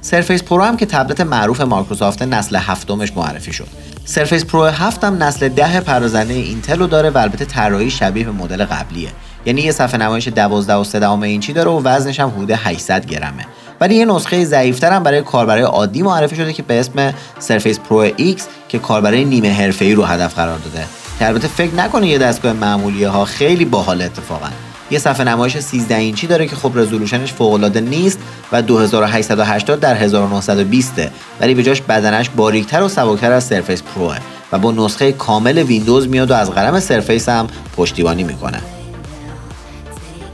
Surface 0.00 0.42
Pro 0.42 0.62
هم 0.62 0.76
که 0.76 0.86
تبلت 0.86 1.20
معروف 1.20 1.60
مایکروسافت 1.60 2.22
نسل 2.22 2.56
هفتمش 2.56 3.12
معرفی 3.16 3.52
شد. 3.52 3.68
Surface 4.04 4.44
Pro 4.44 4.64
7 4.64 5.04
هم 5.04 5.22
نسل 5.22 5.48
ده 5.48 5.80
پردازنده 5.80 6.34
اینتل 6.34 6.78
رو 6.78 6.86
داره 6.86 7.10
و 7.10 7.18
البته 7.18 7.44
طراحی 7.44 7.90
شبیه 7.90 8.24
به 8.24 8.32
مدل 8.32 8.64
قبلیه. 8.64 9.08
یعنی 9.46 9.60
یه 9.60 9.72
صفحه 9.72 10.00
نمایش 10.00 10.28
12 10.28 10.74
و 10.74 10.84
3 10.84 11.22
اینچی 11.22 11.52
داره 11.52 11.70
و 11.70 11.80
وزنش 11.84 12.20
هم 12.20 12.28
حدود 12.28 12.50
800 12.50 13.06
گرمه. 13.06 13.46
ولی 13.80 13.94
یه 13.94 14.04
نسخه 14.04 14.44
ضعیفتر 14.44 14.92
هم 14.92 15.02
برای 15.02 15.22
کاربرای 15.22 15.62
عادی 15.62 16.02
معرفی 16.02 16.36
شده 16.36 16.52
که 16.52 16.62
به 16.62 16.80
اسم 16.80 17.14
Surface 17.38 17.78
Pro 17.78 18.08
X 18.08 18.42
که 18.68 18.78
کاربرای 18.78 19.24
نیمه 19.24 19.52
حرفه‌ای 19.52 19.94
رو 19.94 20.04
هدف 20.04 20.34
قرار 20.34 20.58
داده. 20.58 20.86
که 21.18 21.26
البته 21.26 21.48
فکر 21.48 21.74
نکنین 21.74 22.08
یه 22.08 22.18
دستگاه 22.18 22.52
معمولی 22.52 23.04
ها 23.04 23.24
خیلی 23.24 23.64
باحال 23.64 24.02
اتفاقا. 24.02 24.48
یه 24.90 24.98
صفحه 24.98 25.24
نمایش 25.24 25.58
13 25.58 25.94
اینچی 25.94 26.26
داره 26.26 26.46
که 26.46 26.56
خب 26.56 26.72
resolution 26.74 27.22
ش 27.22 27.32
فوق 27.32 27.52
العاده 27.52 27.80
نیست 27.80 28.18
و 28.52 28.62
2880 28.62 29.80
در 29.80 29.94
1920 29.94 30.94
ولی 31.40 31.54
به 31.54 31.62
جاش 31.62 31.80
بدنش 31.80 32.30
باریکتر 32.36 32.82
و 32.82 32.88
سبکتر 32.88 33.32
از 33.32 33.44
Surface 33.44 33.82
Pro 33.82 34.02
ه. 34.02 34.16
و 34.52 34.58
با 34.58 34.72
نسخه 34.72 35.12
کامل 35.12 35.58
ویندوز 35.58 36.08
میاد 36.08 36.30
و 36.30 36.34
از 36.34 36.50
قلم 36.50 36.80
Surface 36.80 37.28
هم 37.28 37.46
پشتیبانی 37.76 38.24
می‌کنه. 38.24 38.77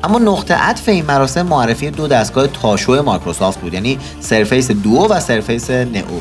اما 0.05 0.19
نقطه 0.19 0.55
عطف 0.55 0.89
این 0.89 1.07
مراسم 1.07 1.43
معرفی 1.43 1.91
دو 1.91 2.07
دستگاه 2.07 2.47
تاشو 2.47 3.03
مایکروسافت 3.03 3.61
بود 3.61 3.75
یعنی 3.75 3.99
Surface 4.21 4.71
Duo 4.71 5.07
و 5.11 5.21
Surface 5.21 5.71
Neo. 5.71 6.21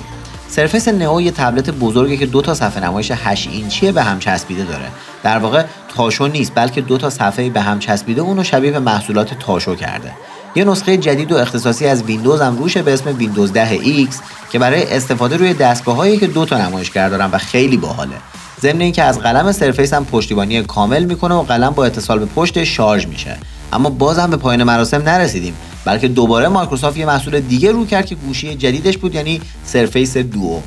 Surface 0.50 0.88
Neo 0.88 1.22
یه 1.22 1.32
تبلت 1.32 1.70
بزرگه 1.70 2.18
که 2.18 2.26
دو 2.26 2.42
تا 2.42 2.54
صفحه 2.54 2.84
نمایش 2.84 3.12
8 3.16 3.50
اینچی 3.52 3.92
به 3.92 4.04
هم 4.04 4.20
چسبیده 4.20 4.64
داره. 4.64 4.86
در 5.24 5.38
واقع 5.38 5.64
تاشو 5.96 6.28
نیست 6.28 6.52
بلکه 6.56 6.82
دو 6.82 6.98
تا 6.98 7.10
صفحه 7.10 7.50
به 7.50 7.62
هم 7.62 7.80
چسبیده 7.80 8.22
اونو 8.22 8.44
شبیه 8.44 8.72
به 8.72 8.80
محصولات 8.80 9.34
تاشو 9.40 9.76
کرده. 9.76 10.12
یه 10.56 10.64
نسخه 10.64 10.98
جدید 10.98 11.32
و 11.32 11.38
اختصاصی 11.38 11.86
از 11.86 12.04
ویندوز 12.04 12.42
هم 12.42 12.58
روشه 12.58 12.82
به 12.82 12.94
اسم 12.94 13.18
ویندوز 13.18 13.54
10 13.54 13.78
X 13.78 14.16
که 14.52 14.60
برای 14.60 14.94
استفاده 14.94 15.38
روی 15.38 15.54
دستگاهایی 15.54 16.18
که 16.18 16.28
دو 16.28 16.46
تا 16.46 16.58
نمایشگر 16.58 17.10
دارن 17.10 17.30
و 17.32 17.38
خیلی 17.38 17.78
باحاله. 17.78 18.16
ضمن 18.62 18.82
اینکه 18.82 19.04
از 19.04 19.20
قلم 19.20 19.52
Surface 19.52 19.94
هم 19.94 20.06
پشتیبانی 20.06 20.64
کامل 20.64 21.04
می‌کنه 21.04 21.36
و 21.36 21.42
قلم 21.42 21.70
با 21.70 21.86
اتصال 21.86 22.20
به 22.20 22.26
پشت 22.26 22.64
شارژ 22.64 23.06
میشه. 23.08 23.38
اما 23.74 23.90
بازم 23.90 24.30
به 24.30 24.38
پایان 24.38 24.64
مراسم 24.64 25.02
نرسیدیم 25.02 25.54
بلکه 25.86 26.08
دوباره 26.08 26.48
مایکروسافت 26.48 26.98
یه 26.98 27.06
محصول 27.06 27.40
دیگه 27.40 27.72
رو 27.72 27.86
کرد 27.86 28.06
که 28.06 28.16
گوشی 28.16 28.56
جدیدش 28.56 28.98
بود 28.98 29.16
یعنی 29.16 29.42
Surface 29.66 30.18
Duo 30.18 30.62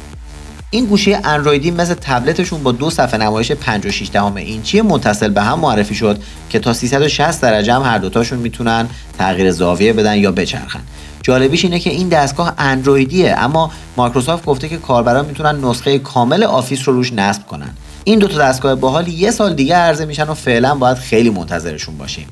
این 0.70 0.86
گوشی 0.86 1.14
اندرویدی 1.14 1.70
مثل 1.70 1.94
تبلتشون 1.94 2.62
با 2.62 2.72
دو 2.72 2.90
صفحه 2.90 3.20
نمایش 3.20 3.52
5.6 3.52 4.10
دهم 4.12 4.36
اینچی 4.36 4.80
متصل 4.80 5.28
به 5.28 5.42
هم 5.42 5.58
معرفی 5.58 5.94
شد 5.94 6.22
که 6.50 6.58
تا 6.58 6.72
360 6.72 7.42
درجه 7.42 7.74
هم 7.74 7.82
هر 7.82 7.98
دوتاشون 7.98 8.38
می‌تونن 8.38 8.88
تغییر 9.18 9.50
زاویه 9.50 9.92
بدن 9.92 10.16
یا 10.16 10.32
بچرخن. 10.32 10.80
جالبیش 11.22 11.64
اینه 11.64 11.78
که 11.78 11.90
این 11.90 12.08
دستگاه 12.08 12.54
اندرویدیه 12.58 13.34
اما 13.38 13.70
مایکروسافت 13.96 14.44
گفته 14.44 14.68
که 14.68 14.76
کاربران 14.76 15.26
می‌تونن 15.26 15.64
نسخه 15.64 15.98
کامل 15.98 16.44
آفیس 16.44 16.88
رو 16.88 16.94
روش 16.94 17.12
نصب 17.12 17.46
کنن. 17.46 17.70
این 18.04 18.18
دو 18.18 18.28
تا 18.28 18.38
دستگاه 18.38 18.74
باحال 18.74 19.08
یه 19.08 19.30
سال 19.30 19.54
دیگه 19.54 19.74
عرضه 19.74 20.04
میشن 20.04 20.28
و 20.28 20.34
فعلا 20.34 20.74
باید 20.74 20.96
خیلی 20.96 21.30
منتظرشون 21.30 21.98
باشیم. 21.98 22.26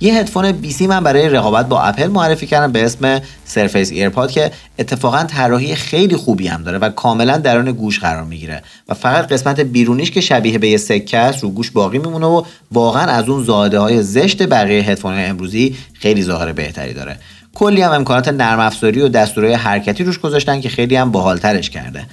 یه 0.00 0.14
هدفون 0.14 0.52
بی‌سیمم 0.52 1.04
برای 1.04 1.28
رقابت 1.28 1.68
با 1.68 1.82
اپل 1.82 2.06
معرفی 2.06 2.46
کردن 2.46 2.72
به 2.72 2.84
اسم 2.84 3.20
Surface 3.44 3.90
Earbuds 3.90 4.30
که 4.30 4.50
اتفاقا 4.78 5.24
طراحی 5.24 5.74
خیلی 5.74 6.16
خوبی 6.16 6.46
هم 6.46 6.62
داره 6.62 6.78
و 6.78 6.88
کاملا 6.88 7.36
درون 7.38 7.72
گوش 7.72 8.00
قرار 8.00 8.24
می‌گیره 8.24 8.62
و 8.88 8.94
فقط 8.94 9.32
قسمت 9.32 9.60
بیرونیش 9.60 10.10
که 10.10 10.20
شبیه 10.20 10.58
به 10.58 10.68
یه 10.68 10.76
سکه 10.76 11.18
است 11.18 11.42
رو 11.42 11.50
گوش 11.50 11.70
باقی 11.70 11.98
میمونه 11.98 12.26
و 12.26 12.42
واقعا 12.72 13.02
از 13.02 13.28
اون 13.28 13.44
زاده 13.44 13.78
های 13.78 14.02
زشت 14.02 14.46
بقیه 14.46 14.82
هدفون 14.82 15.14
امروزی 15.18 15.76
خیلی 15.92 16.22
ظاهر 16.22 16.52
بهتری 16.52 16.94
داره. 16.94 17.18
کلی 17.54 17.82
هم 17.82 17.92
امکانات 17.92 18.28
نرم 18.28 18.60
افزاری 18.60 19.00
و 19.00 19.08
دستورهای 19.08 19.54
حرکتی 19.54 20.04
روش 20.04 20.18
گذاشتن 20.18 20.60
که 20.60 20.68
خیلی 20.68 20.96
هم 20.96 21.10
باحالترش 21.10 21.70
کرده. 21.70 22.06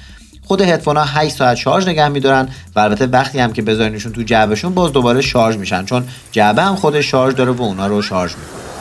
خود 0.51 0.61
هدفون 0.61 0.97
ها 0.97 1.03
8 1.03 1.35
ساعت 1.35 1.57
شارژ 1.57 1.87
نگه 1.87 2.07
میدارن 2.07 2.49
و 2.75 2.79
البته 2.79 3.05
وقتی 3.05 3.39
هم 3.39 3.53
که 3.53 3.61
بذارینشون 3.61 4.11
تو 4.11 4.23
جعبهشون 4.23 4.73
باز 4.73 4.91
دوباره 4.91 5.21
شارژ 5.21 5.55
میشن 5.55 5.85
چون 5.85 6.03
جعبه 6.31 6.61
هم 6.61 6.75
خودش 6.75 7.11
شارژ 7.11 7.33
داره 7.33 7.51
و 7.51 7.61
اونا 7.61 7.87
رو 7.87 8.01
شارژ 8.01 8.31
می‌کنه. 8.31 8.71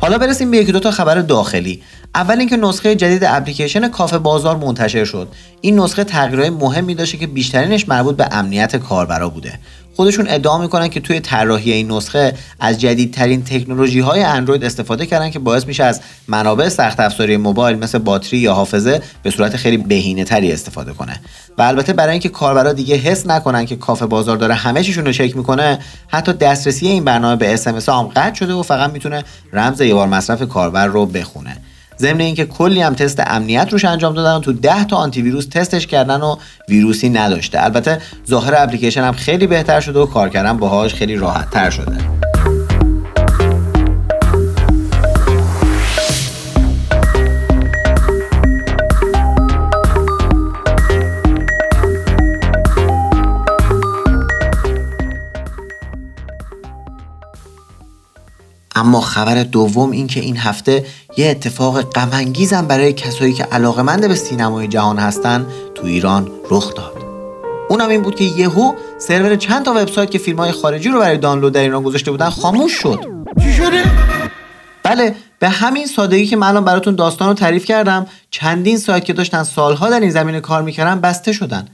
حالا 0.00 0.18
برسیم 0.18 0.50
به 0.50 0.56
یکی 0.56 0.72
دو 0.72 0.80
تا 0.80 0.90
خبر 0.90 1.14
داخلی. 1.14 1.82
اول 2.14 2.38
اینکه 2.38 2.56
نسخه 2.56 2.94
جدید 2.94 3.24
اپلیکیشن 3.24 3.88
کافه 3.88 4.18
بازار 4.18 4.56
منتشر 4.56 5.04
شد. 5.04 5.28
این 5.60 5.80
نسخه 5.80 6.04
تغییرهای 6.04 6.50
مهمی 6.50 6.94
داشته 6.94 7.18
که 7.18 7.26
بیشترینش 7.26 7.88
مربوط 7.88 8.16
به 8.16 8.28
امنیت 8.32 8.76
کاربرا 8.76 9.28
بوده. 9.28 9.58
خودشون 9.96 10.26
ادعا 10.28 10.58
می‌کنن 10.58 10.88
که 10.88 11.00
توی 11.00 11.20
طراحی 11.20 11.72
این 11.72 11.92
نسخه 11.92 12.34
از 12.60 12.80
جدیدترین 12.80 13.44
تکنولوژی 13.44 14.00
های 14.00 14.22
اندروید 14.22 14.64
استفاده 14.64 15.06
کردن 15.06 15.30
که 15.30 15.38
باعث 15.38 15.66
میشه 15.66 15.84
از 15.84 16.00
منابع 16.28 16.68
سخت 16.68 17.00
افزاری 17.00 17.36
موبایل 17.36 17.78
مثل 17.78 17.98
باتری 17.98 18.38
یا 18.38 18.54
حافظه 18.54 19.02
به 19.22 19.30
صورت 19.30 19.56
خیلی 19.56 19.76
بهینه 19.76 20.24
تری 20.24 20.52
استفاده 20.52 20.92
کنه. 20.92 21.20
و 21.58 21.62
البته 21.62 21.92
برای 21.92 22.12
اینکه 22.12 22.28
کاربرا 22.28 22.72
دیگه 22.72 22.96
حس 22.96 23.26
نکنن 23.26 23.66
که 23.66 23.76
کافه 23.76 24.06
بازار 24.06 24.36
داره 24.36 24.54
همه 24.54 24.82
چیشون 24.82 25.04
رو 25.04 25.12
چک 25.12 25.36
می‌کنه 25.36 25.78
حتی 26.08 26.32
دسترسی 26.32 26.88
این 26.88 27.04
برنامه 27.04 27.36
به 27.36 27.54
اس 27.54 27.66
هم 27.88 28.02
قطع 28.02 28.34
شده 28.34 28.52
و 28.52 28.62
فقط 28.62 28.92
می‌تونه 28.92 29.24
رمز 29.52 29.80
یه 29.80 29.94
بار 29.94 30.08
مصرف 30.08 30.42
کاربر 30.42 30.86
رو 30.86 31.06
بخونه. 31.06 31.56
ضمن 31.98 32.20
اینکه 32.20 32.44
کلی 32.44 32.82
هم 32.82 32.94
تست 32.94 33.22
امنیت 33.26 33.68
روش 33.72 33.84
انجام 33.84 34.14
دادن 34.14 34.34
و 34.36 34.40
تو 34.40 34.52
10 34.52 34.84
تا 34.84 34.96
آنتی 34.96 35.22
ویروس 35.22 35.46
تستش 35.46 35.86
کردن 35.86 36.20
و 36.20 36.36
ویروسی 36.68 37.08
نداشته. 37.08 37.64
البته 37.64 37.98
ظاهر 38.28 38.54
اپلیکیشن 38.56 39.04
هم 39.04 39.12
خیلی 39.12 39.46
بهتر 39.46 39.80
شده 39.80 39.98
و 39.98 40.06
کار 40.06 40.28
کردن 40.28 40.56
باهاش 40.56 40.94
خیلی 40.94 41.16
راحت 41.16 41.50
تر 41.50 41.70
شده. 41.70 42.21
اما 58.82 59.00
خبر 59.00 59.42
دوم 59.42 59.90
این 59.90 60.06
که 60.06 60.20
این 60.20 60.36
هفته 60.36 60.86
یه 61.16 61.26
اتفاق 61.26 61.82
غمانگیزم 61.82 62.66
برای 62.66 62.92
کسایی 62.92 63.32
که 63.32 63.44
علاقمند 63.44 64.08
به 64.08 64.14
سینمای 64.14 64.68
جهان 64.68 64.98
هستن 64.98 65.46
تو 65.74 65.86
ایران 65.86 66.30
رخ 66.50 66.74
داد. 66.74 66.92
اونم 67.68 67.88
این 67.88 68.02
بود 68.02 68.14
که 68.14 68.24
یهو 68.24 68.72
سرور 68.98 69.36
چند 69.36 69.64
تا 69.64 69.72
وبسایت 69.76 70.10
که 70.10 70.18
فیلم 70.18 70.38
های 70.38 70.52
خارجی 70.52 70.88
رو 70.88 70.98
برای 70.98 71.18
دانلود 71.18 71.52
در 71.52 71.60
ایران 71.60 71.82
گذاشته 71.82 72.10
بودن 72.10 72.30
خاموش 72.30 72.72
شد. 72.72 72.98
چی 73.42 73.52
شده؟ 73.52 73.82
بله 74.82 75.14
به 75.38 75.48
همین 75.48 75.86
سادگی 75.86 76.26
که 76.26 76.36
من 76.36 76.46
الان 76.46 76.64
براتون 76.64 76.94
داستان 76.94 77.28
رو 77.28 77.34
تعریف 77.34 77.64
کردم 77.64 78.06
چندین 78.30 78.78
سایت 78.78 79.04
که 79.04 79.12
داشتن 79.12 79.42
سالها 79.42 79.90
در 79.90 80.00
این 80.00 80.10
زمینه 80.10 80.40
کار 80.40 80.62
می‌کردن 80.62 81.00
بسته 81.00 81.32
شدن. 81.32 81.68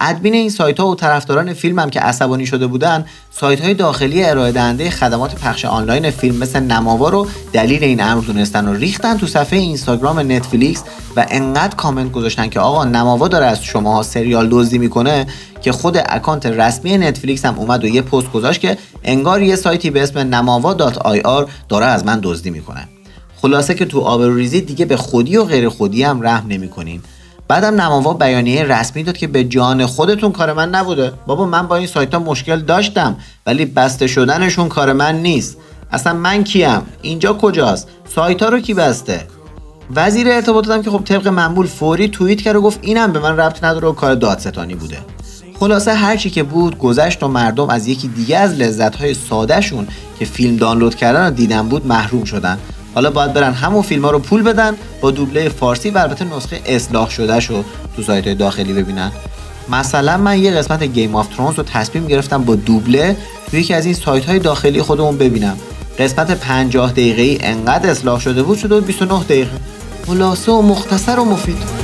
ادمین 0.00 0.34
این 0.34 0.50
سایت 0.50 0.80
ها 0.80 0.88
و 0.88 0.94
طرفداران 0.94 1.52
فیلم 1.52 1.78
هم 1.78 1.90
که 1.90 2.00
عصبانی 2.00 2.46
شده 2.46 2.66
بودن 2.66 3.04
سایت 3.30 3.60
های 3.60 3.74
داخلی 3.74 4.24
ارائه 4.24 4.52
دهنده 4.52 4.90
خدمات 4.90 5.34
پخش 5.34 5.64
آنلاین 5.64 6.10
فیلم 6.10 6.36
مثل 6.36 6.60
نماوا 6.60 7.08
رو 7.08 7.26
دلیل 7.52 7.84
این 7.84 8.02
امر 8.02 8.22
دونستن 8.22 8.68
و 8.68 8.72
ریختن 8.72 9.16
تو 9.16 9.26
صفحه 9.26 9.58
اینستاگرام 9.58 10.32
نتفلیکس 10.32 10.82
و 11.16 11.26
انقدر 11.30 11.76
کامنت 11.76 12.12
گذاشتن 12.12 12.48
که 12.48 12.60
آقا 12.60 12.84
نماوا 12.84 13.28
داره 13.28 13.46
از 13.46 13.64
شماها 13.64 14.02
سریال 14.02 14.48
دزدی 14.50 14.78
می‌کنه 14.78 15.26
که 15.62 15.72
خود 15.72 15.98
اکانت 16.08 16.46
رسمی 16.46 16.98
نتفلیکس 16.98 17.44
هم 17.44 17.58
اومد 17.58 17.84
و 17.84 17.86
یه 17.86 18.02
پست 18.02 18.32
گذاشت 18.32 18.60
که 18.60 18.78
انگار 19.04 19.42
یه 19.42 19.56
سایتی 19.56 19.90
به 19.90 20.02
اسم 20.02 20.18
نماوا.ir 20.18 21.50
داره 21.68 21.86
از 21.86 22.04
من 22.04 22.20
دزدی 22.22 22.50
می‌کنه. 22.50 22.88
خلاصه 23.36 23.74
که 23.74 23.84
تو 23.84 24.00
آبروریزی 24.00 24.60
دیگه 24.60 24.84
به 24.84 24.96
خودی 24.96 25.36
و 25.36 25.44
غیر 25.44 25.68
خودی 25.68 26.02
هم 26.02 26.22
رحم 26.22 26.46
نمی‌کنیم 26.48 27.02
بعدم 27.48 27.80
نماوا 27.80 28.14
بیانیه 28.14 28.62
رسمی 28.64 29.02
داد 29.02 29.16
که 29.16 29.26
به 29.26 29.44
جان 29.44 29.86
خودتون 29.86 30.32
کار 30.32 30.52
من 30.52 30.70
نبوده. 30.70 31.12
بابا 31.26 31.46
من 31.46 31.66
با 31.66 31.76
این 31.76 31.86
سایت 31.86 32.14
ها 32.14 32.20
مشکل 32.20 32.60
داشتم 32.60 33.16
ولی 33.46 33.64
بسته 33.64 34.06
شدنشون 34.06 34.68
کار 34.68 34.92
من 34.92 35.22
نیست. 35.22 35.56
اصلا 35.92 36.12
من 36.12 36.44
کیم؟ 36.44 36.82
اینجا 37.02 37.32
کجاست؟ 37.32 37.88
سایت 38.14 38.42
ها 38.42 38.48
رو 38.48 38.60
کی 38.60 38.74
بسته؟ 38.74 39.26
وزیر 39.94 40.28
ارتباطاتم 40.28 40.82
که 40.82 40.90
خب 40.90 41.04
طبق 41.04 41.28
معمول 41.28 41.66
فوری 41.66 42.08
توییت 42.08 42.40
کرد 42.40 42.56
و 42.56 42.62
گفت 42.62 42.78
اینم 42.82 43.12
به 43.12 43.18
من 43.18 43.36
ربط 43.36 43.64
نداره 43.64 43.88
و 43.88 43.92
کار 43.92 44.14
دادستانی 44.14 44.74
بوده. 44.74 44.98
خلاصه 45.60 45.94
هرچی 45.94 46.30
که 46.30 46.42
بود 46.42 46.78
گذشت 46.78 47.22
و 47.22 47.28
مردم 47.28 47.70
از 47.70 47.88
یکی 47.88 48.08
دیگه 48.08 48.38
از 48.38 48.54
لذت 48.54 48.96
های 48.96 49.14
سادهشون 49.14 49.88
که 50.18 50.24
فیلم 50.24 50.56
دانلود 50.56 50.94
کردن 50.94 51.26
و 51.26 51.30
دیدن 51.30 51.68
بود 51.68 51.86
محروم 51.86 52.24
شدن. 52.24 52.58
حالا 52.94 53.10
باید 53.10 53.32
برن 53.32 53.52
همون 53.52 53.82
فیلم 53.82 54.04
ها 54.04 54.10
رو 54.10 54.18
پول 54.18 54.42
بدن 54.42 54.74
با 55.00 55.10
دوبله 55.10 55.48
فارسی 55.48 55.90
و 55.90 55.98
البته 55.98 56.24
نسخه 56.24 56.60
اصلاح 56.66 57.10
شده 57.10 57.40
شو 57.40 57.64
تو 57.96 58.02
سایت 58.02 58.26
های 58.26 58.34
داخلی 58.34 58.72
ببینن. 58.72 59.12
مثلا 59.68 60.16
من 60.16 60.38
یه 60.38 60.50
قسمت 60.50 60.82
گیم 60.82 61.14
آف 61.14 61.36
ترونز 61.36 61.54
رو 61.54 61.62
تصمیم 61.62 62.06
گرفتم 62.06 62.44
با 62.44 62.54
دوبله 62.54 63.16
توی 63.50 63.60
یکی 63.60 63.74
از 63.74 63.84
این 63.84 63.94
سایت 63.94 64.24
های 64.24 64.38
داخلی 64.38 64.82
خودمون 64.82 65.18
ببینم. 65.18 65.56
قسمت 65.98 66.40
50 66.40 66.92
دقیقه 66.92 67.22
ای 67.22 67.38
انقدر 67.40 67.90
اصلاح 67.90 68.20
شده 68.20 68.42
بود 68.42 68.58
شده 68.58 68.80
29 68.80 69.24
دقیقه. 69.24 69.50
خلاصه 70.06 70.52
و 70.52 70.62
مختصر 70.62 71.18
و 71.20 71.24
مفید. 71.24 71.83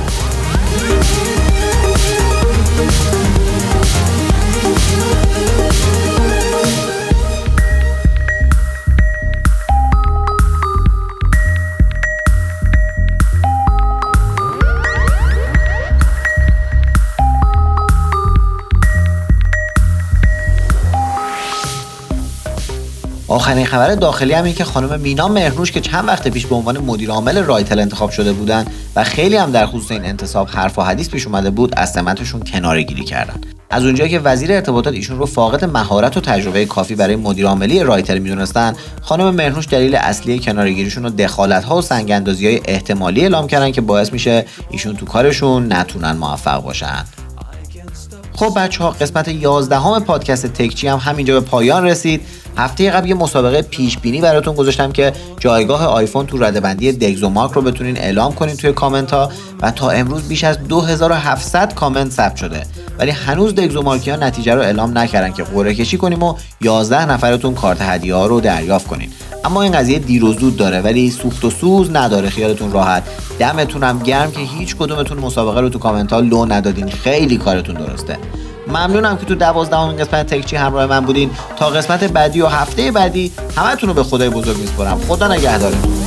آخرین 23.31 23.65
خبر 23.65 23.95
داخلی 23.95 24.33
هم 24.33 24.43
این 24.43 24.53
که 24.53 24.63
خانم 24.63 24.99
مینا 24.99 25.27
مهرنوش 25.27 25.71
که 25.71 25.81
چند 25.81 26.07
وقت 26.07 26.27
پیش 26.27 26.45
به 26.45 26.55
عنوان 26.55 26.77
مدیر 26.77 27.09
عامل 27.09 27.43
رایتل 27.43 27.79
انتخاب 27.79 28.09
شده 28.09 28.33
بودند 28.33 28.71
و 28.95 29.03
خیلی 29.03 29.35
هم 29.35 29.51
در 29.51 29.65
خصوص 29.65 29.91
این 29.91 30.05
انتصاب 30.05 30.47
حرف 30.47 30.79
و 30.79 30.81
حدیث 30.81 31.09
پیش 31.09 31.27
اومده 31.27 31.49
بود 31.49 31.73
از 31.77 31.91
سمتشون 31.91 32.41
کناره 32.41 32.83
گیری 32.83 33.03
کردن. 33.03 33.41
از 33.69 33.85
اونجایی 33.85 34.09
که 34.09 34.19
وزیر 34.19 34.51
ارتباطات 34.51 34.93
ایشون 34.93 35.17
رو 35.17 35.25
فاقد 35.25 35.65
مهارت 35.65 36.17
و 36.17 36.21
تجربه 36.21 36.65
کافی 36.65 36.95
برای 36.95 37.15
مدیر 37.15 37.47
عاملی 37.47 37.83
رایتل 37.83 38.17
می‌دونستن 38.17 38.73
خانم 39.01 39.35
مهرنوش 39.35 39.67
دلیل 39.67 39.95
اصلی 39.95 40.39
کنارگیریشون 40.39 41.03
رو 41.03 41.09
دخالت 41.09 41.63
ها 41.63 41.77
و 41.77 41.81
سنگ 41.81 42.11
های 42.11 42.61
احتمالی 42.65 43.21
اعلام 43.21 43.47
کردن 43.47 43.71
که 43.71 43.81
باعث 43.81 44.13
میشه 44.13 44.45
ایشون 44.69 44.95
تو 44.95 45.05
کارشون 45.05 45.73
نتونن 45.73 46.11
موفق 46.11 46.63
باشن. 46.63 47.05
خب 48.33 48.53
بچه 48.55 48.83
ها 48.83 48.89
قسمت 48.89 49.27
11 49.27 49.79
همه 49.79 49.99
پادکست 49.99 50.47
تکچی 50.47 50.87
هم 50.87 50.97
همینجا 50.97 51.39
به 51.39 51.45
پایان 51.45 51.85
رسید. 51.85 52.21
هفته 52.57 52.91
قبل 52.91 53.09
یه 53.09 53.15
مسابقه 53.15 53.61
پیش 53.61 53.97
بینی 53.97 54.21
براتون 54.21 54.55
گذاشتم 54.55 54.91
که 54.91 55.13
جایگاه 55.39 55.85
آیفون 55.85 56.25
تو 56.25 56.37
ردبندی 56.37 56.91
دگزومارک 56.91 57.51
رو 57.51 57.61
بتونین 57.61 57.97
اعلام 57.97 58.33
کنین 58.33 58.55
توی 58.55 58.73
کامنت 58.73 59.11
ها 59.11 59.29
و 59.61 59.71
تا 59.71 59.89
امروز 59.89 60.27
بیش 60.27 60.43
از 60.43 60.67
2700 60.67 61.73
کامنت 61.73 62.11
ثبت 62.11 62.35
شده. 62.35 62.63
ولی 62.99 63.11
هنوز 63.11 63.55
دگزومارکی 63.55 64.11
ها 64.11 64.17
نتیجه 64.17 64.55
رو 64.55 64.61
اعلام 64.61 64.97
نکردن 64.97 65.33
که 65.33 65.43
قرعه 65.43 65.73
کشی 65.73 65.97
کنیم 65.97 66.23
و 66.23 66.35
11 66.61 67.05
نفرتون 67.05 67.55
کارت 67.55 67.81
هدیه 67.81 68.15
ها 68.15 68.25
رو 68.25 68.41
دریافت 68.41 68.87
کنین. 68.87 69.09
اما 69.45 69.61
این 69.61 69.71
قضیه 69.71 69.99
دیر 69.99 70.25
و 70.25 70.33
زود 70.33 70.57
داره 70.57 70.81
ولی 70.81 71.11
سوخت 71.11 71.45
و 71.45 71.49
سوز 71.49 71.89
نداره. 71.91 72.29
خیالتون 72.29 72.71
راحت. 72.71 73.03
دمتونم 73.39 73.99
گرم 73.99 74.31
که 74.31 74.39
هیچ 74.39 74.75
کدومتون 74.75 75.19
مسابقه 75.19 75.61
رو 75.61 75.69
تو 75.69 75.79
کامنت 75.79 76.13
ها 76.13 76.19
لو 76.19 76.45
ندادین. 76.45 76.89
خیلی 76.89 77.37
کارتون 77.37 77.75
درسته. 77.75 78.17
ممنونم 78.67 79.17
که 79.17 79.25
تو 79.25 79.35
دوازدهمین 79.35 79.97
قسمت 79.97 80.33
تکچی 80.33 80.55
همراه 80.55 80.85
من 80.85 80.99
بودین. 80.99 81.31
تا 81.57 81.69
قسمت 81.69 82.03
بعدی 82.03 82.41
و 82.41 82.47
هفته 82.47 82.91
بعدی 82.91 83.31
همتون 83.57 83.89
رو 83.89 83.95
به 83.95 84.03
خدای 84.03 84.29
بزرگ 84.29 84.57
میسپرم 84.57 85.01
خدا 85.07 85.27
نگهدارتون. 85.27 86.00